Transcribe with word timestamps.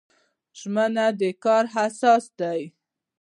ژمنه 0.59 1.05
د 1.19 1.21
کار 1.43 1.65
اساس 1.85 2.23
دی 2.39 2.61